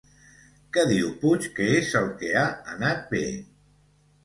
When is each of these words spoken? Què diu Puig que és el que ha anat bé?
Què 0.77 0.85
diu 0.91 1.11
Puig 1.25 1.45
que 1.59 1.69
és 1.75 1.93
el 2.01 2.09
que 2.23 2.33
ha 2.41 2.49
anat 2.75 3.07
bé? 3.15 3.23